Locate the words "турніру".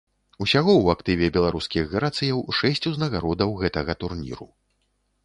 4.05-4.49